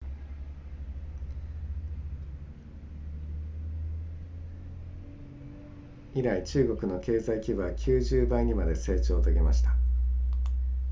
[6.15, 9.75] 以来中国の経済規模は90倍にまで成長を遂げました